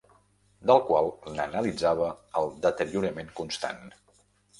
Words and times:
Del 0.69 0.79
qual 0.85 1.09
n'analitzava 1.35 2.07
el 2.41 2.49
deteriorament 2.65 3.29
constant. 3.41 3.85